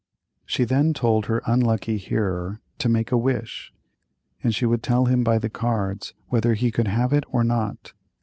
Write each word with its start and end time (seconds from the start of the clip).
She 0.47 0.63
then 0.63 0.95
told 0.95 1.27
her 1.27 1.43
unlucky 1.45 1.97
hearer 1.97 2.59
to 2.79 2.89
make 2.89 3.11
a 3.11 3.17
wish 3.17 3.71
and 4.43 4.49
she 4.55 4.65
would 4.65 4.81
tell 4.81 5.05
him 5.05 5.23
by 5.23 5.37
the 5.37 5.47
cards 5.47 6.15
whether 6.27 6.55
he 6.55 6.71
could 6.71 6.87
have 6.87 7.13
it 7.13 7.23
or 7.29 7.43
not. 7.43 7.93